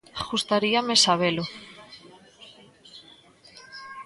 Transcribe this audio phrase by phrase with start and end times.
[0.29, 1.43] Gustaríame sabelo.